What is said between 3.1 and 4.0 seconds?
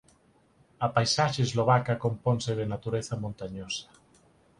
montañosa.